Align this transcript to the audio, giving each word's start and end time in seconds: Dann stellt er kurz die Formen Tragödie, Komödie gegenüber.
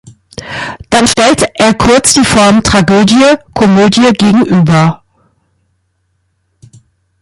Dann 0.89 1.05
stellt 1.05 1.45
er 1.59 1.75
kurz 1.75 2.15
die 2.15 2.23
Formen 2.25 2.63
Tragödie, 2.63 3.37
Komödie 3.53 4.11
gegenüber. 4.13 5.03